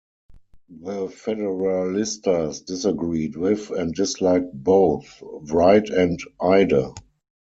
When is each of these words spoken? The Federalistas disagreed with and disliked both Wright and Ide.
The 0.81 1.05
Federalistas 1.09 2.61
disagreed 2.65 3.35
with 3.35 3.69
and 3.69 3.93
disliked 3.93 4.51
both 4.51 5.21
Wright 5.21 5.87
and 5.91 6.19
Ide. 6.41 6.73